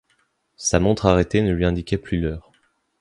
[0.57, 2.49] Sa montre arrêtée ne lui indiquait plus l’heure.